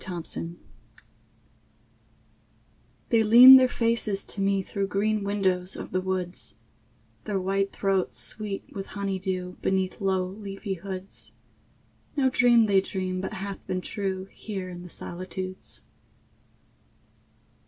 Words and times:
SECOND 0.03 0.25
SIGHT 0.25 0.57
They 3.09 3.21
lean 3.21 3.57
their 3.57 3.67
faces 3.69 4.25
to 4.25 4.41
me 4.41 4.63
through 4.63 4.87
Green 4.87 5.23
windows 5.23 5.75
of 5.75 5.91
the 5.91 6.01
woods; 6.01 6.55
Their 7.25 7.39
white 7.39 7.71
throats 7.71 8.17
sweet 8.17 8.63
with 8.73 8.87
honey 8.97 9.19
dew 9.19 9.57
Beneath 9.61 10.01
low 10.01 10.25
leafy 10.25 10.73
hoods 10.73 11.33
No 12.17 12.31
dream 12.31 12.65
they 12.65 12.81
dream 12.81 13.21
but 13.21 13.33
hath 13.33 13.63
been 13.67 13.81
true 13.81 14.25
Here 14.31 14.67
in 14.69 14.81
the 14.81 14.89
solitudes. 14.89 15.81